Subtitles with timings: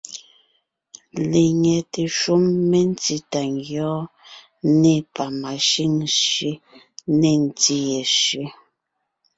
[1.31, 4.05] Lenyɛte shúm mentí tà ngyɔ́ɔn,
[4.79, 6.51] nê pamashʉ́ŋ sẅé,
[7.19, 8.45] nê ntí ye sẅé,